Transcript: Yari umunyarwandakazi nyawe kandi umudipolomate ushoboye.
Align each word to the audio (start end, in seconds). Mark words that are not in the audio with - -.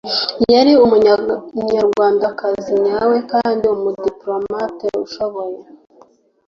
Yari 0.53 0.71
umunyarwandakazi 0.85 2.71
nyawe 2.85 3.15
kandi 3.31 3.63
umudipolomate 3.75 4.87
ushoboye. 5.05 5.59